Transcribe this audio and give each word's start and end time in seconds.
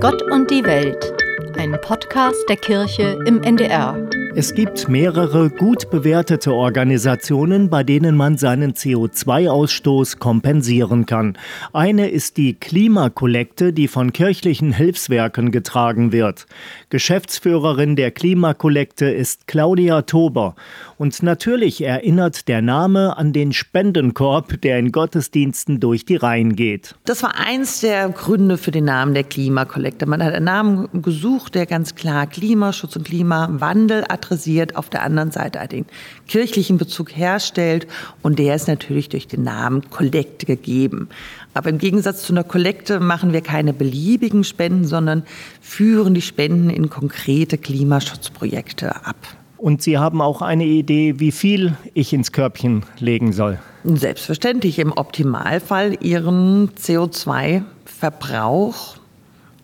Gott 0.00 0.22
und 0.30 0.50
die 0.50 0.64
Welt, 0.64 1.12
ein 1.58 1.78
Podcast 1.82 2.48
der 2.48 2.56
Kirche 2.56 3.18
im 3.26 3.42
NDR. 3.42 3.94
Es 4.36 4.54
gibt 4.54 4.88
mehrere 4.88 5.50
gut 5.50 5.90
bewertete 5.90 6.54
Organisationen, 6.54 7.68
bei 7.68 7.82
denen 7.82 8.16
man 8.16 8.38
seinen 8.38 8.74
CO2-Ausstoß 8.74 10.20
kompensieren 10.20 11.04
kann. 11.04 11.36
Eine 11.72 12.08
ist 12.08 12.36
die 12.36 12.54
Klimakollekte, 12.54 13.72
die 13.72 13.88
von 13.88 14.12
kirchlichen 14.12 14.72
Hilfswerken 14.72 15.50
getragen 15.50 16.12
wird. 16.12 16.46
Geschäftsführerin 16.90 17.96
der 17.96 18.12
Klimakollekte 18.12 19.06
ist 19.10 19.48
Claudia 19.48 20.02
Tober. 20.02 20.54
Und 20.96 21.24
natürlich 21.24 21.82
erinnert 21.82 22.46
der 22.46 22.62
Name 22.62 23.16
an 23.16 23.32
den 23.32 23.52
Spendenkorb, 23.52 24.60
der 24.60 24.78
in 24.78 24.92
Gottesdiensten 24.92 25.80
durch 25.80 26.04
die 26.04 26.16
Reihen 26.16 26.54
geht. 26.54 26.94
Das 27.04 27.24
war 27.24 27.34
eins 27.36 27.80
der 27.80 28.08
Gründe 28.10 28.58
für 28.58 28.70
den 28.70 28.84
Namen 28.84 29.14
der 29.14 29.24
Klimakollekte. 29.24 30.06
Man 30.06 30.22
hat 30.22 30.34
einen 30.34 30.44
Namen 30.44 31.02
gesucht, 31.02 31.56
der 31.56 31.66
ganz 31.66 31.96
klar 31.96 32.28
Klimaschutz 32.28 32.94
und 32.94 33.06
Klimawandel 33.06 34.04
adressiert, 34.20 34.76
auf 34.76 34.90
der 34.90 35.02
anderen 35.02 35.30
Seite 35.30 35.66
den 35.66 35.86
kirchlichen 36.28 36.78
Bezug 36.78 37.16
herstellt 37.16 37.86
und 38.22 38.38
der 38.38 38.54
ist 38.54 38.68
natürlich 38.68 39.08
durch 39.08 39.26
den 39.26 39.42
Namen 39.42 39.90
Kollekte 39.90 40.46
gegeben. 40.46 41.08
Aber 41.54 41.70
im 41.70 41.78
Gegensatz 41.78 42.22
zu 42.22 42.32
einer 42.32 42.44
Kollekte 42.44 43.00
machen 43.00 43.32
wir 43.32 43.40
keine 43.40 43.72
beliebigen 43.72 44.44
Spenden, 44.44 44.84
sondern 44.84 45.24
führen 45.60 46.14
die 46.14 46.22
Spenden 46.22 46.70
in 46.70 46.88
konkrete 46.90 47.58
Klimaschutzprojekte 47.58 49.04
ab. 49.04 49.16
Und 49.56 49.82
Sie 49.82 49.98
haben 49.98 50.22
auch 50.22 50.40
eine 50.40 50.64
Idee, 50.64 51.18
wie 51.18 51.32
viel 51.32 51.76
ich 51.92 52.12
ins 52.14 52.30
Körbchen 52.32 52.84
legen 52.98 53.32
soll? 53.32 53.58
Selbstverständlich 53.84 54.78
im 54.78 54.92
Optimalfall 54.92 56.02
Ihren 56.02 56.70
CO2-Verbrauch 56.70 58.96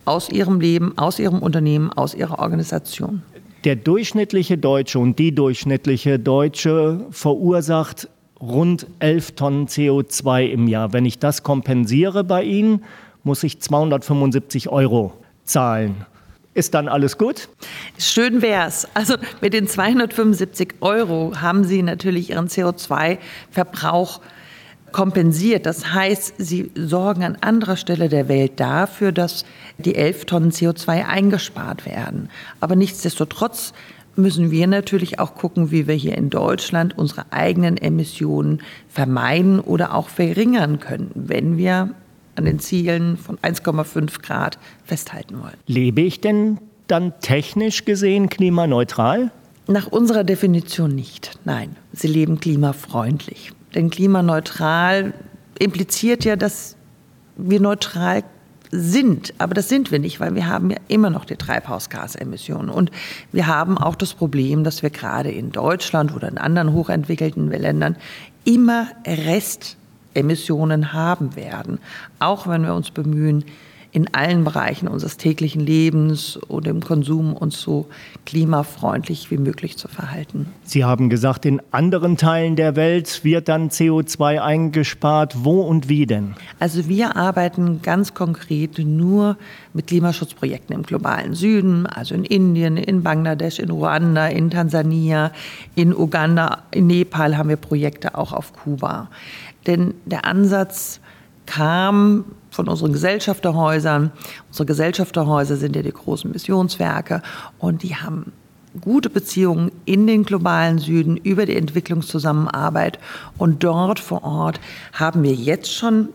aus 0.05 0.29
Ihrem 0.29 0.61
Leben, 0.61 0.99
aus 0.99 1.19
Ihrem 1.19 1.39
Unternehmen, 1.39 1.91
aus 1.93 2.15
Ihrer 2.15 2.41
Organisation. 2.41 3.23
Der 3.67 3.75
durchschnittliche 3.75 4.57
Deutsche 4.59 5.01
und 5.01 5.19
die 5.19 5.35
durchschnittliche 5.35 6.21
Deutsche 6.21 7.05
verursacht 7.11 8.09
rund 8.41 8.87
11 9.01 9.33
Tonnen 9.33 9.67
CO2 9.67 10.47
im 10.47 10.69
Jahr. 10.69 10.93
Wenn 10.93 11.05
ich 11.05 11.19
das 11.19 11.43
kompensiere 11.43 12.23
bei 12.23 12.45
Ihnen, 12.45 12.85
muss 13.25 13.43
ich 13.43 13.59
275 13.59 14.69
Euro 14.69 15.15
zahlen. 15.43 16.07
Ist 16.55 16.75
dann 16.75 16.87
alles 16.87 17.19
gut? 17.19 17.49
Schön 17.99 18.41
wär's. 18.41 18.87
Also 18.95 19.17
mit 19.41 19.53
den 19.53 19.67
275 19.67 20.75
Euro 20.81 21.33
haben 21.41 21.65
Sie 21.65 21.83
natürlich 21.83 22.31
Ihren 22.31 22.47
CO2-Verbrauch 22.47 24.21
kompensiert. 24.97 25.67
Das 25.67 25.93
heißt, 25.93 26.37
Sie 26.39 26.71
sorgen 26.75 27.23
an 27.23 27.37
anderer 27.43 27.77
Stelle 27.77 28.09
der 28.09 28.29
Welt 28.29 28.53
dafür, 28.57 29.13
dass 29.13 29.45
die 29.77 29.95
11 29.95 30.25
Tonnen 30.25 30.53
CO2 30.53 31.05
eingespart 31.05 31.85
werden. 31.85 32.31
Aber 32.61 32.77
nichtsdestotrotz 32.77 33.75
müssen 34.17 34.51
wir 34.51 34.67
natürlich 34.67 35.19
auch 35.19 35.35
gucken, 35.35 35.71
wie 35.71 35.87
wir 35.87 35.95
hier 35.95 36.17
in 36.17 36.31
Deutschland 36.31 36.97
unsere 36.97 37.31
eigenen 37.31 37.77
Emissionen 37.77 38.63
vermeiden 38.89 39.61
oder 39.61 39.95
auch 39.95 40.09
verringern 40.09 40.81
können, 40.81 41.11
wenn 41.15 41.59
wir 41.59 41.91
an 42.35 42.47
den 42.47 42.59
Zielen 42.59 43.19
von 43.19 43.37
1,5 43.37 44.23
Grad 44.23 44.59
festhalten 44.83 45.43
wollen. 45.43 45.59
Lebe 45.67 46.01
ich 46.01 46.23
denn 46.23 46.57
dann 46.87 47.13
technisch 47.21 47.85
gesehen 47.85 48.31
klimaneutral? 48.31 49.31
Nach 49.67 49.89
unserer 49.89 50.25
Definition 50.25 50.95
nicht. 50.95 51.33
Nein, 51.45 51.77
sie 51.93 52.09
leben 52.09 52.41
klimafreundlich. 52.41 53.53
Denn 53.77 53.91
klimaneutral 53.91 55.13
impliziert 55.59 56.25
ja, 56.25 56.35
dass 56.35 56.77
wir 57.37 57.61
neutral 57.61 58.25
sind. 58.71 59.35
Aber 59.39 59.55
das 59.55 59.69
sind 59.69 59.93
wir 59.93 59.99
nicht, 59.99 60.19
weil 60.19 60.35
wir 60.35 60.49
haben 60.49 60.71
ja 60.71 60.79
immer 60.89 61.11
noch 61.11 61.27
die 61.27 61.37
Treibhausgasemissionen. 61.37 62.71
Und 62.71 62.91
wir 63.33 63.47
haben 63.47 63.79
auch 63.79 63.95
das 63.95 64.15
Problem, 64.15 64.65
dass 64.65 64.83
wir 64.83 64.91
gerade 64.91 65.31
in 65.31 65.53
Deutschland 65.53 66.15
oder 66.15 66.27
in 66.29 66.39
anderen 66.39 66.73
hochentwickelten 66.73 67.51
Ländern 67.51 67.97
immer 68.45 68.89
Restemissionen 69.07 70.95
haben 70.95 71.37
werden. 71.37 71.79
Auch 72.19 72.47
wenn 72.47 72.63
wir 72.63 72.75
uns 72.75 72.91
bemühen, 72.91 73.45
in 73.93 74.13
allen 74.15 74.45
Bereichen 74.45 74.89
unseres 74.89 75.17
täglichen 75.17 75.61
Lebens 75.61 76.37
und 76.37 76.67
im 76.67 76.83
Konsum 76.83 77.35
uns 77.35 77.61
so 77.61 77.87
klimafreundlich 78.25 79.31
wie 79.31 79.39
möglich 79.39 79.77
zu 79.77 79.89
verhalten. 79.89 80.47
Sie 80.65 80.85
haben 80.85 81.09
gesagt, 81.09 81.47
in 81.47 81.63
anderen 81.71 82.17
Teilen 82.17 82.57
der 82.57 82.77
Welt 82.77 83.25
wird 83.25 83.49
dann 83.49 83.71
CO2 83.71 84.41
eingespart. 84.41 85.45
Wo 85.45 85.63
und 85.63 85.89
wie 85.89 86.07
denn? 86.07 86.35
Also 86.59 86.89
wir 86.89 87.17
arbeiten 87.17 87.83
ganz 87.83 88.15
konkret 88.15 88.79
nur 88.79 89.37
mit 89.73 89.87
Klimaschutzprojekten 89.87 90.75
im 90.75 90.83
globalen 90.83 91.35
Süden, 91.35 91.87
also 91.87 92.15
in 92.15 92.25
Indien, 92.25 92.77
in 92.77 93.03
Bangladesch, 93.03 93.59
in 93.59 93.71
Ruanda, 93.71 94.27
in 94.27 94.51
Tansania, 94.51 95.33
in 95.75 95.95
Uganda, 95.95 96.63
in 96.71 96.87
Nepal 96.87 97.37
haben 97.37 97.49
wir 97.49 97.57
Projekte 97.57 98.17
auch 98.17 98.33
auf 98.33 98.53
Kuba. 98.53 99.09
Denn 99.67 99.95
der 100.05 100.25
Ansatz 100.25 101.01
kam 101.47 102.25
von 102.51 102.69
unseren 102.69 102.93
Gesellschafterhäusern. 102.93 104.13
Unsere 104.49 104.67
Gesellschafterhäuser 104.67 105.57
sind 105.57 105.77
ja 105.77 105.83
die 105.83 105.93
großen 105.93 106.31
Missionswerke 106.31 107.23
und 107.59 107.83
die 107.83 107.97
haben 107.97 108.33
gute 108.81 109.11
Beziehungen 109.11 109.73
in 109.85 110.07
den 110.07 110.25
globalen 110.25 110.79
Süden 110.79 111.17
über 111.17 111.47
die 111.47 111.57
Entwicklungszusammenarbeit. 111.57 112.99
Und 113.39 113.65
dort 113.65 113.99
vor 113.99 114.25
Ort 114.25 114.61
haben 114.93 115.23
wir 115.23 115.33
jetzt 115.33 115.73
schon 115.73 116.11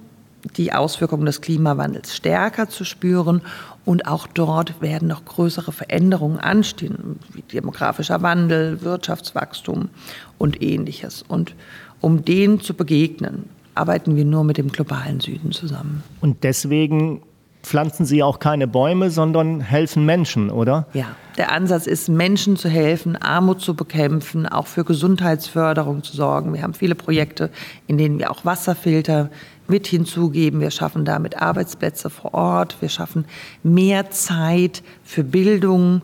die 0.58 0.74
Auswirkungen 0.74 1.25
des 1.25 1.41
Klimawandels 1.41 2.16
stärker 2.16 2.70
zu 2.70 2.84
spüren. 2.84 3.41
Und 3.86 4.08
auch 4.08 4.28
dort 4.28 4.81
werden 4.81 5.08
noch 5.08 5.25
größere 5.25 5.72
Veränderungen 5.72 6.40
anstehen, 6.40 7.20
wie 7.34 7.41
demografischer 7.41 8.22
Wandel, 8.22 8.81
Wirtschaftswachstum 8.81 9.90
und 10.38 10.62
ähnliches. 10.62 11.24
Und 11.28 11.56
um 12.00 12.24
denen 12.25 12.62
zu 12.62 12.74
begegnen, 12.74 13.50
arbeiten 13.76 14.16
wir 14.16 14.26
nur 14.26 14.44
mit 14.44 14.58
dem 14.58 14.72
globalen 14.72 15.20
Süden 15.20 15.52
zusammen. 15.52 16.04
Und 16.20 16.44
deswegen 16.44 17.22
pflanzen 17.64 18.06
Sie 18.06 18.24
auch 18.24 18.40
keine 18.40 18.68
Bäume, 18.68 19.12
sondern 19.12 19.62
helfen 19.62 20.06
Menschen, 20.06 20.50
oder? 20.50 20.88
Ja, 20.94 21.16
der 21.38 21.52
Ansatz 21.52 21.88
ist, 21.88 22.09
Menschen 22.09 22.58
zu 22.58 22.70
helfen, 22.70 23.16
Armut 23.16 23.62
zu 23.62 23.76
bekämpfen, 23.76 24.48
auch 24.48 24.68
für 24.68 24.84
Gesundheitsförderung 24.84 26.04
zu 26.04 26.16
sorgen. 26.16 26.54
Wir 26.54 26.64
haben 26.64 26.74
viele 26.74 26.96
Projekte, 26.96 27.50
in 27.88 27.98
denen 27.98 28.20
wir 28.20 28.32
auch 28.32 28.46
Wasserfilter 28.46 29.30
mit 29.68 29.88
hinzugeben. 29.88 30.59
Wir 30.59 30.72
schaffen 30.72 31.06
damit 31.06 31.42
Arbeitsplätze 31.42 32.09
vor 32.09 32.34
Ort. 32.34 32.78
Wir 32.82 32.90
schaffen 32.90 33.26
mehr 33.64 34.09
Zeit 34.12 34.84
für 35.03 35.24
Bildung. 35.24 36.02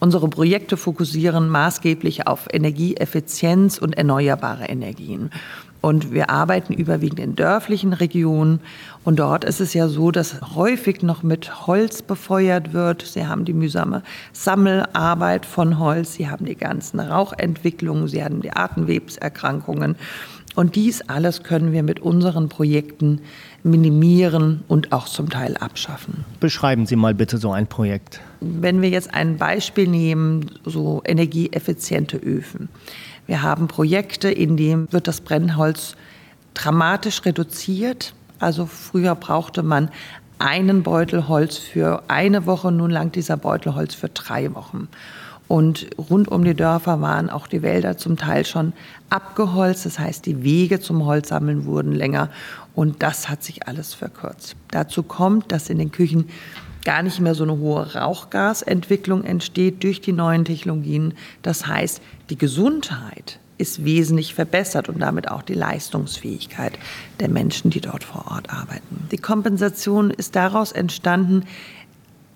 Unsere 0.00 0.28
Projekte 0.28 0.76
fokussieren 0.76 1.48
maßgeblich 1.48 2.26
auf 2.26 2.46
Energieeffizienz 2.52 3.78
und 3.78 3.96
erneuerbare 3.96 4.64
Energien. 4.66 5.30
Und 5.84 6.12
wir 6.12 6.30
arbeiten 6.30 6.72
überwiegend 6.72 7.20
in 7.20 7.36
dörflichen 7.36 7.92
Regionen. 7.92 8.60
Und 9.04 9.18
dort 9.18 9.44
ist 9.44 9.60
es 9.60 9.74
ja 9.74 9.86
so, 9.86 10.10
dass 10.10 10.40
häufig 10.54 11.02
noch 11.02 11.22
mit 11.22 11.66
Holz 11.66 12.00
befeuert 12.00 12.72
wird. 12.72 13.02
Sie 13.02 13.26
haben 13.26 13.44
die 13.44 13.52
mühsame 13.52 14.02
Sammelarbeit 14.32 15.44
von 15.44 15.78
Holz, 15.78 16.14
sie 16.14 16.30
haben 16.30 16.46
die 16.46 16.56
ganzen 16.56 17.00
Rauchentwicklungen, 17.00 18.08
sie 18.08 18.24
haben 18.24 18.40
die 18.40 18.50
Atemwebserkrankungen. 18.50 19.96
Und 20.54 20.76
dies 20.76 21.02
alles 21.02 21.42
können 21.42 21.72
wir 21.72 21.82
mit 21.82 22.00
unseren 22.00 22.48
Projekten 22.48 23.20
minimieren 23.64 24.62
und 24.68 24.92
auch 24.92 25.06
zum 25.06 25.28
Teil 25.28 25.56
abschaffen. 25.56 26.24
Beschreiben 26.38 26.86
Sie 26.86 26.96
mal 26.96 27.14
bitte 27.14 27.38
so 27.38 27.50
ein 27.50 27.66
Projekt. 27.66 28.20
Wenn 28.40 28.82
wir 28.82 28.90
jetzt 28.90 29.12
ein 29.14 29.36
Beispiel 29.36 29.88
nehmen, 29.88 30.50
so 30.64 31.02
energieeffiziente 31.04 32.18
Öfen. 32.18 32.68
Wir 33.26 33.42
haben 33.42 33.68
Projekte, 33.68 34.30
in 34.30 34.56
denen 34.56 34.92
wird 34.92 35.08
das 35.08 35.22
Brennholz 35.22 35.96
dramatisch 36.52 37.24
reduziert. 37.24 38.14
Also 38.38 38.66
früher 38.66 39.14
brauchte 39.14 39.62
man 39.62 39.88
einen 40.38 40.82
Beutel 40.82 41.26
Holz 41.28 41.56
für 41.56 42.02
eine 42.08 42.46
Woche, 42.46 42.70
nun 42.70 42.90
langt 42.90 43.16
dieser 43.16 43.36
Beutel 43.36 43.74
Holz 43.74 43.94
für 43.94 44.08
drei 44.08 44.54
Wochen. 44.54 44.88
Und 45.46 45.88
rund 45.98 46.28
um 46.28 46.44
die 46.44 46.54
Dörfer 46.54 47.00
waren 47.00 47.28
auch 47.28 47.46
die 47.46 47.62
Wälder 47.62 47.96
zum 47.96 48.16
Teil 48.16 48.46
schon 48.46 48.72
abgeholzt. 49.10 49.84
Das 49.84 49.98
heißt, 49.98 50.24
die 50.26 50.42
Wege 50.42 50.80
zum 50.80 51.04
Holzsammeln 51.04 51.66
wurden 51.66 51.92
länger. 51.92 52.30
Und 52.74 53.02
das 53.02 53.28
hat 53.28 53.42
sich 53.42 53.68
alles 53.68 53.94
verkürzt. 53.94 54.56
Dazu 54.70 55.02
kommt, 55.02 55.52
dass 55.52 55.70
in 55.70 55.78
den 55.78 55.92
Küchen 55.92 56.28
gar 56.84 57.02
nicht 57.02 57.20
mehr 57.20 57.34
so 57.34 57.44
eine 57.44 57.58
hohe 57.58 57.94
Rauchgasentwicklung 57.94 59.24
entsteht 59.24 59.82
durch 59.82 60.00
die 60.00 60.12
neuen 60.12 60.44
Technologien. 60.44 61.14
Das 61.42 61.66
heißt, 61.66 62.00
die 62.30 62.38
Gesundheit 62.38 63.38
ist 63.56 63.84
wesentlich 63.84 64.34
verbessert 64.34 64.88
und 64.88 65.00
damit 65.00 65.30
auch 65.30 65.42
die 65.42 65.54
Leistungsfähigkeit 65.54 66.78
der 67.20 67.28
Menschen, 67.28 67.70
die 67.70 67.80
dort 67.80 68.04
vor 68.04 68.26
Ort 68.30 68.50
arbeiten. 68.50 69.08
Die 69.12 69.18
Kompensation 69.18 70.10
ist 70.10 70.34
daraus 70.36 70.72
entstanden, 70.72 71.44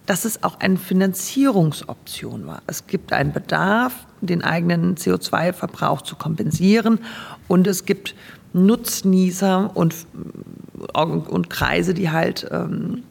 dass 0.08 0.25
es 0.25 0.43
auch 0.43 0.58
eine 0.60 0.78
Finanzierungsoption 0.78 2.46
war. 2.46 2.62
Es 2.66 2.87
gibt 2.87 3.12
einen 3.12 3.32
Bedarf, 3.32 3.93
den 4.22 4.43
eigenen 4.43 4.96
CO2-Verbrauch 4.96 6.00
zu 6.00 6.16
kompensieren 6.16 7.00
und 7.46 7.66
es 7.66 7.84
gibt 7.84 8.14
Nutznießer 8.55 9.70
und, 9.75 9.94
und 10.94 11.50
Kreise, 11.50 11.93
die 11.93 12.10
halt 12.10 12.49
ähm, 12.50 13.02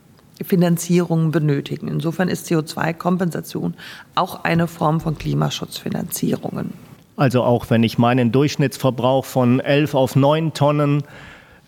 Finanzierungen 0.44 1.30
benötigen. 1.30 1.88
Insofern 1.88 2.30
ist 2.30 2.48
CO2-Kompensation 2.48 3.76
auch 4.16 4.44
eine 4.44 4.68
Form 4.68 5.00
von 5.00 5.20
Klimaschutzfinanzierungen. 5.20 6.74
Also 7.16 7.44
auch 7.44 7.70
wenn 7.70 7.84
ich 7.84 8.00
meinen 8.00 8.32
Durchschnittsverbrauch 8.32 9.26
von 9.26 9.60
11 9.60 9.94
auf 9.94 10.16
9 10.16 10.56
Tonnen 10.56 11.04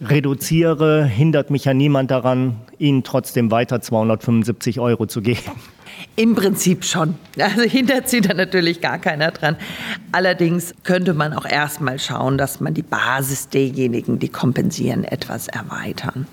reduziere, 0.01 1.05
hindert 1.05 1.49
mich 1.49 1.65
ja 1.65 1.73
niemand 1.73 2.11
daran, 2.11 2.55
Ihnen 2.77 3.03
trotzdem 3.03 3.51
weiter 3.51 3.81
275 3.81 4.79
Euro 4.79 5.05
zu 5.05 5.21
geben. 5.21 5.51
Im 6.15 6.35
Prinzip 6.35 6.85
schon. 6.85 7.15
Also 7.37 7.61
hindert 7.63 8.09
sie 8.09 8.21
da 8.21 8.33
natürlich 8.33 8.79
gar 8.81 8.99
keiner 8.99 9.31
dran. 9.31 9.57
Allerdings 10.11 10.73
könnte 10.83 11.13
man 11.13 11.33
auch 11.33 11.45
erstmal 11.45 11.99
schauen, 11.99 12.37
dass 12.37 12.59
man 12.59 12.73
die 12.73 12.83
Basis 12.83 13.49
derjenigen, 13.49 14.19
die 14.19 14.29
kompensieren, 14.29 15.03
etwas 15.03 15.47
erweitern. 15.47 16.27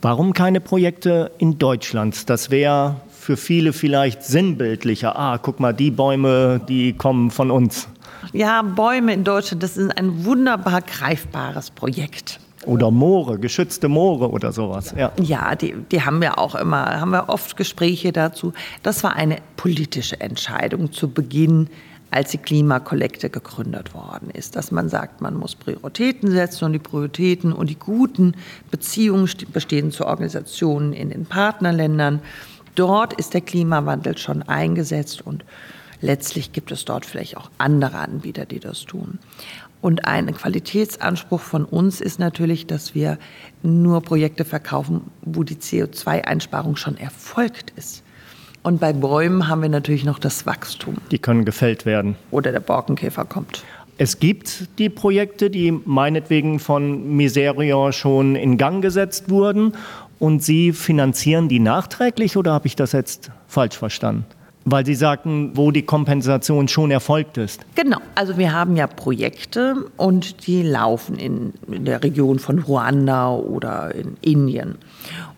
Warum 0.00 0.32
keine 0.32 0.60
Projekte 0.60 1.30
in 1.38 1.58
Deutschland? 1.58 2.28
Das 2.28 2.50
wäre 2.50 2.96
für 3.10 3.36
viele 3.36 3.72
vielleicht 3.72 4.22
sinnbildlicher. 4.22 5.18
Ah, 5.18 5.38
guck 5.38 5.60
mal, 5.60 5.72
die 5.72 5.90
Bäume, 5.90 6.60
die 6.68 6.92
kommen 6.92 7.30
von 7.30 7.50
uns. 7.50 7.88
Ja, 8.32 8.62
Bäume 8.62 9.12
in 9.12 9.24
Deutschland, 9.24 9.62
das 9.62 9.76
ist 9.76 9.96
ein 9.96 10.24
wunderbar 10.24 10.82
greifbares 10.82 11.70
Projekt. 11.70 12.40
Oder 12.66 12.90
Moore, 12.90 13.38
geschützte 13.38 13.88
Moore 13.88 14.30
oder 14.30 14.52
sowas. 14.52 14.94
Ja, 14.96 15.12
ja 15.20 15.54
die, 15.54 15.74
die 15.90 16.02
haben 16.02 16.20
wir 16.20 16.38
auch 16.38 16.54
immer, 16.54 17.00
haben 17.00 17.10
wir 17.10 17.28
oft 17.28 17.56
Gespräche 17.56 18.12
dazu. 18.12 18.52
Das 18.82 19.02
war 19.04 19.14
eine 19.14 19.38
politische 19.56 20.20
Entscheidung 20.20 20.92
zu 20.92 21.10
Beginn, 21.10 21.68
als 22.14 22.30
die 22.30 22.38
Klimakollekte 22.38 23.28
gegründet 23.28 23.92
worden 23.92 24.30
ist, 24.30 24.54
dass 24.54 24.70
man 24.70 24.88
sagt, 24.88 25.20
man 25.20 25.36
muss 25.36 25.56
Prioritäten 25.56 26.30
setzen 26.30 26.66
und 26.66 26.72
die 26.72 26.78
Prioritäten 26.78 27.52
und 27.52 27.70
die 27.70 27.78
guten 27.78 28.34
Beziehungen 28.70 29.28
bestehen 29.52 29.90
zu 29.90 30.06
Organisationen 30.06 30.92
in 30.92 31.10
den 31.10 31.26
Partnerländern. 31.26 32.20
Dort 32.76 33.14
ist 33.14 33.34
der 33.34 33.40
Klimawandel 33.40 34.16
schon 34.16 34.42
eingesetzt 34.42 35.26
und 35.26 35.44
letztlich 36.00 36.52
gibt 36.52 36.70
es 36.70 36.84
dort 36.84 37.04
vielleicht 37.04 37.36
auch 37.36 37.50
andere 37.58 37.98
Anbieter, 37.98 38.46
die 38.46 38.60
das 38.60 38.84
tun. 38.84 39.18
Und 39.84 40.06
ein 40.06 40.32
Qualitätsanspruch 40.32 41.42
von 41.42 41.66
uns 41.66 42.00
ist 42.00 42.18
natürlich, 42.18 42.66
dass 42.66 42.94
wir 42.94 43.18
nur 43.62 44.00
Projekte 44.00 44.46
verkaufen, 44.46 45.02
wo 45.20 45.42
die 45.42 45.56
CO2-Einsparung 45.56 46.76
schon 46.76 46.96
erfolgt 46.96 47.70
ist. 47.76 48.02
Und 48.62 48.80
bei 48.80 48.94
Bäumen 48.94 49.46
haben 49.46 49.60
wir 49.60 49.68
natürlich 49.68 50.06
noch 50.06 50.18
das 50.18 50.46
Wachstum. 50.46 50.96
Die 51.10 51.18
können 51.18 51.44
gefällt 51.44 51.84
werden. 51.84 52.16
Oder 52.30 52.50
der 52.50 52.60
Borkenkäfer 52.60 53.26
kommt. 53.26 53.62
Es 53.98 54.18
gibt 54.18 54.78
die 54.78 54.88
Projekte, 54.88 55.50
die 55.50 55.70
meinetwegen 55.70 56.60
von 56.60 57.14
Miserior 57.14 57.92
schon 57.92 58.36
in 58.36 58.56
Gang 58.56 58.80
gesetzt 58.80 59.28
wurden 59.28 59.74
und 60.18 60.42
Sie 60.42 60.72
finanzieren 60.72 61.50
die 61.50 61.60
nachträglich 61.60 62.38
oder 62.38 62.54
habe 62.54 62.68
ich 62.68 62.74
das 62.74 62.92
jetzt 62.92 63.30
falsch 63.48 63.76
verstanden? 63.76 64.24
Weil 64.66 64.86
Sie 64.86 64.94
sagten, 64.94 65.50
wo 65.54 65.70
die 65.70 65.82
Kompensation 65.82 66.68
schon 66.68 66.90
erfolgt 66.90 67.36
ist. 67.36 67.60
Genau, 67.74 67.98
also 68.14 68.38
wir 68.38 68.52
haben 68.52 68.76
ja 68.76 68.86
Projekte 68.86 69.76
und 69.96 70.46
die 70.46 70.62
laufen 70.62 71.16
in, 71.16 71.52
in 71.70 71.84
der 71.84 72.02
Region 72.02 72.38
von 72.38 72.60
Ruanda 72.60 73.30
oder 73.34 73.94
in 73.94 74.16
Indien. 74.22 74.76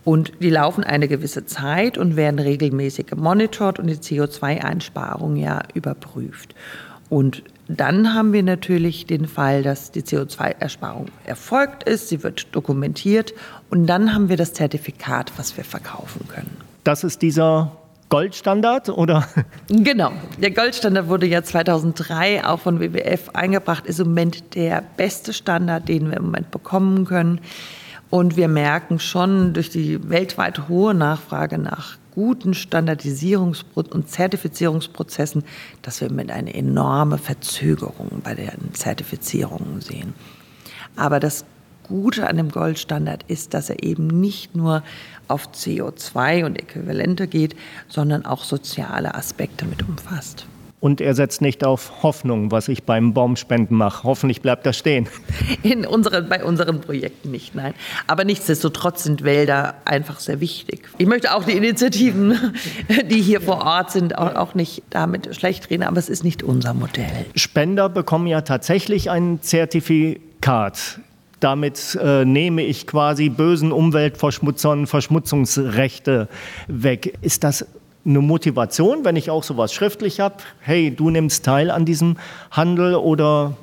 Und 0.05 0.33
die 0.41 0.51
laufen 0.51 0.85
eine 0.85 1.09
gewisse 1.09 1.47
Zeit 1.47 1.99
und 1.99 2.15
werden 2.15 2.39
regelmäßig 2.39 3.07
gemonitort 3.07 3.81
und 3.81 3.89
die 3.89 3.97
CO2-Einsparung 3.97 5.35
ja 5.35 5.63
überprüft. 5.75 6.55
Und 7.09 7.43
dann 7.69 8.15
haben 8.15 8.33
wir 8.33 8.43
natürlich 8.43 9.07
den 9.07 9.27
Fall, 9.27 9.63
dass 9.63 9.91
die 9.91 10.03
CO2-Ersparung 10.03 11.07
erfolgt 11.25 11.83
ist, 11.83 12.09
sie 12.09 12.23
wird 12.23 12.49
dokumentiert 12.53 13.35
und 13.71 13.87
dann 13.87 14.15
haben 14.15 14.29
wir 14.29 14.37
das 14.37 14.53
Zertifikat, 14.53 15.33
was 15.37 15.57
wir 15.57 15.65
verkaufen 15.65 16.29
können. 16.29 16.57
Das 16.85 17.03
ist 17.03 17.23
dieser 17.23 17.73
Goldstandard 18.09 18.89
oder? 18.89 19.27
Genau, 19.69 20.13
der 20.39 20.53
Goldstandard 20.53 21.09
wurde 21.09 21.27
ja 21.27 21.43
2003 21.43 22.45
auch 22.45 22.61
von 22.61 22.81
WWF 22.81 23.31
eingebracht, 23.31 23.87
ist 23.87 23.99
im 23.99 24.09
Moment 24.09 24.55
der 24.55 24.83
beste 24.97 25.33
Standard, 25.33 25.89
den 25.89 26.11
wir 26.11 26.19
im 26.19 26.27
Moment 26.27 26.51
bekommen 26.51 27.05
können. 27.05 27.41
Und 28.09 28.37
wir 28.37 28.47
merken 28.49 29.01
schon 29.01 29.53
durch 29.53 29.71
die 29.71 30.09
weltweit 30.09 30.69
hohe 30.69 30.95
Nachfrage 30.95 31.59
nach 31.59 31.99
guten 32.15 32.53
Standardisierungs- 32.53 33.65
und 33.75 34.09
Zertifizierungsprozessen, 34.09 35.45
dass 35.83 36.01
wir 36.01 36.11
mit 36.11 36.31
einer 36.31 36.55
enorme 36.55 37.19
Verzögerung 37.19 38.23
bei 38.23 38.35
den 38.35 38.73
Zertifizierungen 38.73 39.81
sehen. 39.81 40.15
Aber 40.97 41.21
das 41.21 41.45
Gute 41.87 42.29
an 42.29 42.37
dem 42.37 42.51
Goldstandard 42.51 43.25
ist, 43.29 43.55
dass 43.55 43.71
er 43.71 43.83
eben 43.83 44.07
nicht 44.21 44.55
nur 44.55 44.83
auf 45.29 45.49
CO2 45.49 46.45
und 46.45 46.59
Äquivalente 46.59 47.27
geht, 47.27 47.57
sondern 47.89 48.25
auch 48.25 48.45
soziale 48.45 49.15
Aspekte 49.15 49.65
mit 49.67 49.87
umfasst. 49.89 50.47
Und 50.79 51.01
er 51.01 51.15
setzt 51.15 51.41
nicht 51.41 51.65
auf 51.65 52.03
Hoffnung, 52.03 52.53
was 52.53 52.69
ich 52.69 52.85
beim 52.85 53.15
Baumspenden 53.15 53.77
mache. 53.77 54.05
Hoffentlich 54.05 54.43
bleibt 54.43 54.67
das 54.67 54.77
stehen. 54.77 55.09
In 55.63 55.87
unseren, 55.87 56.29
bei 56.29 56.45
unseren 56.45 56.81
Projekten 56.81 57.31
nicht, 57.31 57.55
nein. 57.55 57.75
Aber 58.07 58.25
nichtsdestotrotz 58.25 59.03
sind 59.03 59.25
Wälder 59.25 59.75
einfach 59.85 60.21
sehr 60.21 60.41
wichtig. 60.41 60.89
Ich 60.99 61.07
möchte 61.07 61.35
auch 61.35 61.45
die 61.45 61.57
Initiativen, 61.57 62.53
die 63.11 63.23
hier 63.23 63.41
vor 63.41 63.63
Ort 63.65 63.91
sind, 63.91 64.17
auch, 64.19 64.35
auch 64.37 64.55
nicht 64.55 64.83
damit 64.91 65.35
schlecht 65.35 65.71
reden, 65.71 65.83
aber 65.83 65.99
es 65.99 66.11
ist 66.11 66.25
nicht 66.25 66.43
unser 66.43 66.75
Modell. 66.75 67.27
Spender 67.35 67.89
bekommen 67.89 68.27
ja 68.27 68.43
tatsächlich 68.43 69.11
ein 69.11 69.41
Zertifikat. 69.41 71.01
Damit 71.47 71.97
äh, 72.03 72.25
nehme 72.25 72.63
ich 72.63 72.89
quasi 72.89 73.29
bösen 73.29 73.71
Umweltverschmutzern 73.71 74.89
Verschmutzungsrechte 74.89 76.27
weg. 76.67 77.17
Ist 77.21 77.45
das 77.45 77.65
eine 78.05 78.19
Motivation, 78.19 79.05
wenn 79.05 79.15
ich 79.15 79.31
auch 79.31 79.45
sowas 79.45 79.73
schriftlich 79.73 80.19
habe? 80.19 80.35
Hey, 80.59 80.91
du 80.91 81.09
nimmst 81.09 81.45
teil 81.45 81.71
an 81.71 81.85
diesem 81.85 82.17
Handel 82.51 82.97
oder 82.97 83.57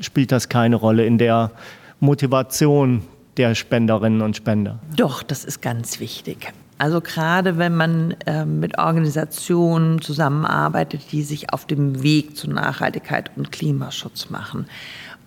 spielt 0.00 0.32
das 0.32 0.48
keine 0.48 0.74
Rolle 0.74 1.06
in 1.06 1.16
der 1.16 1.52
Motivation 2.00 3.02
der 3.36 3.54
Spenderinnen 3.54 4.20
und 4.20 4.36
Spender? 4.36 4.80
Doch, 4.96 5.22
das 5.22 5.44
ist 5.44 5.62
ganz 5.62 6.00
wichtig. 6.00 6.52
Also 6.78 7.00
gerade 7.00 7.56
wenn 7.56 7.76
man 7.76 8.16
äh, 8.26 8.44
mit 8.44 8.78
Organisationen 8.78 10.00
zusammenarbeitet, 10.00 11.02
die 11.12 11.22
sich 11.22 11.52
auf 11.52 11.66
dem 11.66 12.02
Weg 12.02 12.36
zu 12.36 12.50
Nachhaltigkeit 12.50 13.30
und 13.36 13.52
Klimaschutz 13.52 14.28
machen 14.28 14.66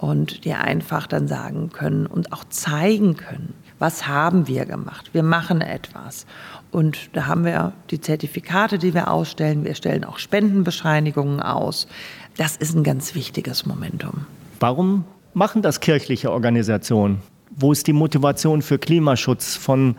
und 0.02 0.46
die 0.46 0.54
einfach 0.54 1.06
dann 1.06 1.28
sagen 1.28 1.70
können 1.70 2.08
und 2.08 2.34
auch 2.34 2.44
zeigen 2.50 3.16
können, 3.16 3.54
was 3.78 4.08
haben 4.08 4.48
wir 4.48 4.66
gemacht? 4.66 5.12
Wir 5.14 5.22
machen 5.22 5.62
etwas. 5.62 6.26
Und 6.72 7.10
da 7.14 7.28
haben 7.28 7.46
wir 7.46 7.74
die 7.92 8.02
Zertifikate, 8.02 8.80
die 8.80 8.96
wir 8.96 9.12
ausstellen. 9.12 9.64
Wir 9.64 9.76
stellen 9.76 10.04
auch 10.04 10.18
Spendenbescheinigungen 10.18 11.40
aus. 11.40 11.88
Das 12.36 12.58
ist 12.58 12.76
ein 12.76 12.84
ganz 12.84 13.14
wichtiges 13.14 13.66
Momentum. 13.68 14.26
Warum 14.60 15.06
machen 15.36 15.62
das 15.62 15.80
kirchliche 15.80 16.32
Organisationen? 16.32 17.22
Wo 17.52 17.72
ist 17.72 17.86
die 17.86 17.94
Motivation 17.94 18.64
für 18.64 18.80
Klimaschutz 18.80 19.56
von 19.56 19.96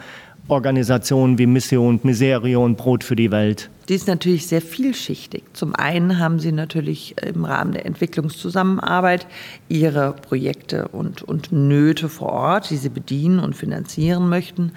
Organisationen 0.48 1.38
wie 1.38 1.46
Mission, 1.46 2.00
Miserio 2.02 2.64
und 2.64 2.76
Brot 2.76 3.04
für 3.04 3.14
die 3.14 3.30
Welt? 3.30 3.70
Die 3.88 3.94
ist 3.94 4.08
natürlich 4.08 4.46
sehr 4.46 4.60
vielschichtig. 4.60 5.44
Zum 5.52 5.74
einen 5.74 6.18
haben 6.18 6.40
sie 6.40 6.52
natürlich 6.52 7.14
im 7.22 7.44
Rahmen 7.44 7.72
der 7.72 7.86
Entwicklungszusammenarbeit 7.86 9.26
ihre 9.68 10.12
Projekte 10.14 10.88
und, 10.88 11.22
und 11.22 11.52
Nöte 11.52 12.08
vor 12.08 12.30
Ort, 12.30 12.70
die 12.70 12.76
sie 12.76 12.88
bedienen 12.88 13.38
und 13.38 13.54
finanzieren 13.54 14.28
möchten. 14.28 14.72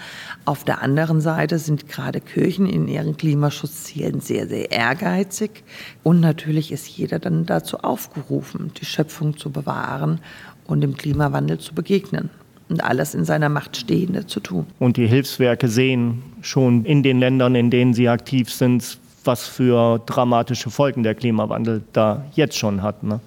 Auf 0.46 0.64
der 0.64 0.82
anderen 0.82 1.20
Seite 1.22 1.60
sind 1.60 1.88
gerade 1.88 2.20
Kirchen 2.22 2.68
in 2.68 2.88
ihren 2.88 3.18
Klimaschutzzielen 3.18 4.22
sehr, 4.22 4.48
sehr 4.48 4.72
ehrgeizig. 4.72 5.64
Und 6.04 6.20
natürlich 6.20 6.72
ist 6.72 6.88
jeder 6.88 7.20
dann 7.20 7.46
dazu 7.46 7.80
aufgerufen, 7.80 8.72
die 8.80 8.86
Schöpfung 8.86 9.38
zu 9.38 9.52
bewahren 9.52 10.20
und 10.66 10.82
dem 10.82 10.96
Klimawandel 10.96 11.60
zu 11.60 11.74
begegnen 11.74 12.30
und 12.70 12.84
alles 12.84 13.14
in 13.14 13.26
seiner 13.26 13.50
Macht 13.50 13.78
Stehende 13.78 14.26
zu 14.26 14.40
tun. 14.40 14.66
Und 14.80 14.98
die 14.98 15.08
Hilfswerke 15.08 15.68
sehen 15.68 16.24
schon 16.42 16.86
in 16.86 17.04
den 17.04 17.20
Ländern, 17.20 17.56
in 17.56 17.70
denen 17.70 17.94
sie 17.94 18.10
aktiv 18.10 18.52
sind, 18.52 18.98
was 19.24 19.48
für 19.48 20.00
dramatische 20.06 20.70
Folgen 20.70 21.04
der 21.04 21.16
Klimawandel 21.16 21.84
da 21.94 22.26
jetzt 22.34 22.58
schon 22.58 22.82
hat. 22.82 23.04
Ne? 23.04 23.20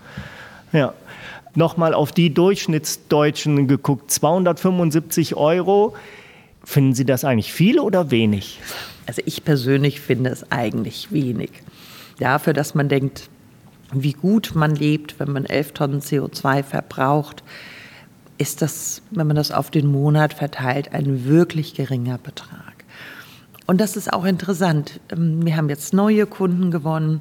Ja. 0.72 0.94
Nochmal 1.54 1.94
auf 1.94 2.12
die 2.12 2.32
Durchschnittsdeutschen 2.32 3.66
geguckt, 3.66 4.10
275 4.10 5.34
Euro. 5.34 5.94
Finden 6.62 6.94
Sie 6.94 7.04
das 7.04 7.24
eigentlich 7.24 7.52
viel 7.52 7.80
oder 7.80 8.10
wenig? 8.10 8.60
Also 9.06 9.22
ich 9.24 9.44
persönlich 9.44 10.00
finde 10.00 10.30
es 10.30 10.52
eigentlich 10.52 11.10
wenig. 11.10 11.50
Dafür, 12.18 12.52
dass 12.52 12.74
man 12.74 12.88
denkt, 12.88 13.28
wie 13.92 14.12
gut 14.12 14.52
man 14.54 14.74
lebt, 14.74 15.18
wenn 15.18 15.32
man 15.32 15.46
11 15.46 15.72
Tonnen 15.72 16.00
CO2 16.00 16.62
verbraucht, 16.62 17.42
ist 18.38 18.62
das, 18.62 19.02
wenn 19.10 19.26
man 19.26 19.36
das 19.36 19.50
auf 19.52 19.70
den 19.70 19.86
Monat 19.86 20.32
verteilt, 20.32 20.94
ein 20.94 21.24
wirklich 21.26 21.74
geringer 21.74 22.18
Betrag. 22.18 22.78
Und 23.66 23.82
das 23.82 23.96
ist 23.96 24.10
auch 24.10 24.24
interessant. 24.24 24.98
Ähm, 25.12 25.44
wir 25.44 25.56
haben 25.56 25.68
jetzt 25.68 25.92
neue 25.92 26.24
Kunden 26.26 26.70
gewonnen. 26.70 27.20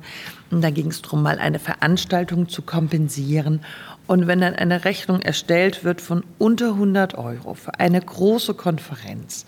Und 0.50 0.64
da 0.64 0.70
ging 0.70 0.88
es 0.88 1.02
darum, 1.02 1.22
mal 1.22 1.40
eine 1.40 1.60
Veranstaltung 1.60 2.48
zu 2.48 2.62
kompensieren. 2.62 3.60
Und 4.08 4.28
wenn 4.28 4.40
dann 4.40 4.56
eine 4.56 4.86
Rechnung 4.86 5.22
erstellt 5.22 5.84
wird 5.84 6.00
von 6.00 6.24
unter 6.38 6.70
100 6.70 7.16
Euro 7.16 7.54
für 7.54 7.78
eine 7.82 8.00
große 8.00 8.54
Konferenz, 8.54 9.46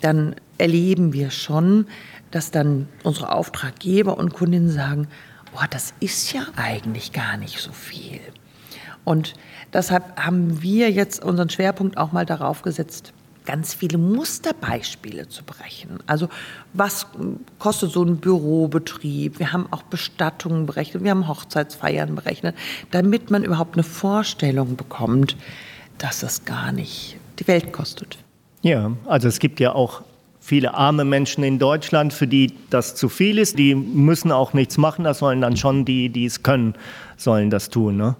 dann 0.00 0.34
erleben 0.58 1.12
wir 1.12 1.30
schon, 1.30 1.86
dass 2.32 2.50
dann 2.50 2.88
unsere 3.04 3.30
Auftraggeber 3.30 4.18
und 4.18 4.32
Kundinnen 4.32 4.70
sagen, 4.70 5.06
boah, 5.52 5.68
das 5.70 5.94
ist 6.00 6.32
ja 6.32 6.42
eigentlich 6.56 7.12
gar 7.12 7.36
nicht 7.36 7.60
so 7.60 7.70
viel. 7.70 8.20
Und 9.04 9.34
deshalb 9.72 10.16
haben 10.16 10.62
wir 10.62 10.90
jetzt 10.90 11.22
unseren 11.24 11.50
Schwerpunkt 11.50 11.98
auch 11.98 12.12
mal 12.12 12.26
darauf 12.26 12.62
gesetzt, 12.62 13.12
ganz 13.44 13.74
viele 13.74 13.98
Musterbeispiele 13.98 15.28
zu 15.28 15.42
berechnen. 15.44 15.98
Also 16.06 16.28
was 16.72 17.06
kostet 17.58 17.90
so 17.90 18.04
ein 18.04 18.18
Bürobetrieb? 18.18 19.38
Wir 19.38 19.52
haben 19.52 19.66
auch 19.70 19.82
Bestattungen 19.82 20.66
berechnet, 20.66 21.02
wir 21.02 21.10
haben 21.10 21.26
Hochzeitsfeiern 21.26 22.14
berechnet, 22.14 22.54
damit 22.90 23.30
man 23.30 23.42
überhaupt 23.42 23.74
eine 23.74 23.82
Vorstellung 23.82 24.76
bekommt, 24.76 25.36
dass 25.98 26.22
es 26.22 26.44
gar 26.44 26.72
nicht 26.72 27.16
die 27.38 27.48
Welt 27.48 27.72
kostet. 27.72 28.18
Ja, 28.62 28.92
also 29.06 29.26
es 29.26 29.40
gibt 29.40 29.58
ja 29.58 29.72
auch 29.72 30.02
viele 30.40 30.74
arme 30.74 31.04
Menschen 31.04 31.42
in 31.42 31.58
Deutschland, 31.58 32.12
für 32.12 32.26
die 32.26 32.54
das 32.70 32.94
zu 32.94 33.08
viel 33.08 33.38
ist. 33.38 33.58
Die 33.58 33.74
müssen 33.74 34.30
auch 34.30 34.52
nichts 34.52 34.78
machen, 34.78 35.04
das 35.04 35.18
sollen 35.18 35.40
dann 35.40 35.56
schon 35.56 35.84
die, 35.84 36.10
die 36.10 36.26
es 36.26 36.42
können, 36.42 36.74
sollen 37.16 37.50
das 37.50 37.70
tun. 37.70 37.96
Ne? 37.96 38.16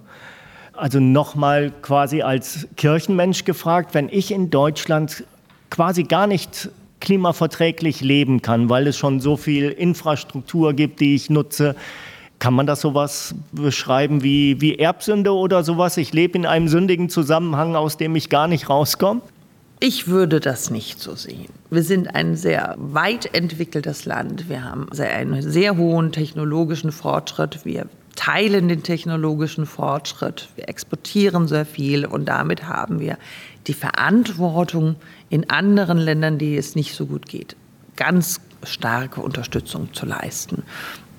Also 0.73 0.99
nochmal 0.99 1.71
quasi 1.81 2.23
als 2.23 2.67
Kirchenmensch 2.77 3.45
gefragt, 3.45 3.93
wenn 3.93 4.09
ich 4.09 4.31
in 4.31 4.49
Deutschland 4.49 5.23
quasi 5.69 6.03
gar 6.03 6.27
nicht 6.27 6.69
klimaverträglich 6.99 8.01
leben 8.01 8.41
kann, 8.41 8.69
weil 8.69 8.87
es 8.87 8.97
schon 8.97 9.19
so 9.19 9.37
viel 9.37 9.69
Infrastruktur 9.69 10.73
gibt, 10.73 10.99
die 10.99 11.15
ich 11.15 11.29
nutze, 11.29 11.75
kann 12.39 12.53
man 12.53 12.65
das 12.65 12.81
sowas 12.81 13.35
beschreiben 13.51 14.23
wie, 14.23 14.59
wie 14.61 14.77
Erbsünde 14.77 15.31
oder 15.33 15.63
sowas? 15.63 15.97
Ich 15.97 16.11
lebe 16.11 16.37
in 16.37 16.45
einem 16.45 16.67
sündigen 16.67 17.09
Zusammenhang, 17.09 17.75
aus 17.75 17.97
dem 17.97 18.15
ich 18.15 18.29
gar 18.29 18.47
nicht 18.47 18.69
rauskomme? 18.69 19.21
Ich 19.79 20.07
würde 20.07 20.39
das 20.39 20.69
nicht 20.69 21.01
so 21.01 21.15
sehen. 21.15 21.49
Wir 21.69 21.83
sind 21.83 22.15
ein 22.15 22.35
sehr 22.35 22.75
weit 22.77 23.33
entwickeltes 23.35 24.05
Land. 24.05 24.47
Wir 24.47 24.63
haben 24.63 24.87
einen 24.97 25.41
sehr 25.41 25.77
hohen 25.77 26.13
technologischen 26.13 26.91
Fortschritt. 26.91 27.65
Wir 27.65 27.87
teilen 28.15 28.67
den 28.67 28.83
technologischen 28.83 29.65
Fortschritt, 29.65 30.49
wir 30.55 30.69
exportieren 30.69 31.47
sehr 31.47 31.65
viel 31.65 32.05
und 32.05 32.25
damit 32.25 32.67
haben 32.67 32.99
wir 32.99 33.17
die 33.67 33.73
Verantwortung 33.73 34.95
in 35.29 35.49
anderen 35.49 35.97
Ländern, 35.97 36.37
die 36.37 36.57
es 36.57 36.75
nicht 36.75 36.95
so 36.95 37.05
gut 37.05 37.27
geht, 37.27 37.55
ganz 37.95 38.39
starke 38.63 39.21
Unterstützung 39.21 39.93
zu 39.93 40.05
leisten. 40.05 40.63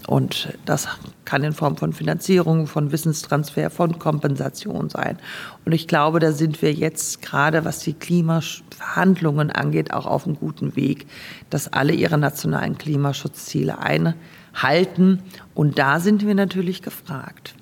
Und 0.07 0.53
das 0.65 0.89
kann 1.25 1.45
in 1.45 1.53
Form 1.53 1.77
von 1.77 1.93
Finanzierung, 1.93 2.67
von 2.67 2.93
Wissenstransfer, 2.93 3.71
von 3.71 3.99
Kompensation 3.99 4.91
sein. 4.91 5.19
Und 5.65 5.73
ich 5.73 5.89
glaube, 5.89 6.19
da 6.21 6.33
sind 6.33 6.61
wir 6.61 6.73
jetzt 6.73 7.23
gerade, 7.23 7.65
was 7.65 7.79
die 7.81 7.95
Klimaverhandlungen 7.95 9.51
angeht, 9.51 9.93
auch 9.93 10.07
auf 10.07 10.27
einem 10.27 10.37
guten 10.37 10.77
Weg, 10.77 11.07
dass 11.49 11.73
alle 11.73 11.95
ihre 11.95 12.19
nationalen 12.19 12.77
Klimaschutzziele 12.77 13.79
einhalten 13.79 14.19
halten. 14.55 15.21
Und 15.55 15.79
da 15.79 16.01
sind 16.01 16.27
wir 16.27 16.35
natürlich 16.35 16.83
gefragt 16.83 17.55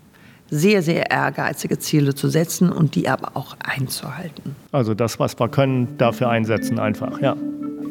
sehr, 0.54 0.82
sehr 0.82 1.10
ehrgeizige 1.10 1.78
Ziele 1.78 2.14
zu 2.14 2.28
setzen 2.28 2.70
und 2.70 2.94
die 2.94 3.08
aber 3.08 3.38
auch 3.38 3.56
einzuhalten. 3.64 4.54
Also 4.70 4.92
das, 4.92 5.18
was 5.18 5.40
wir 5.40 5.48
können, 5.48 5.96
dafür 5.96 6.28
einsetzen 6.28 6.78
einfach, 6.78 7.22
ja. 7.22 7.34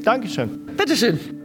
Dankeschön. 0.03 0.60
Bitteschön. 0.77 1.40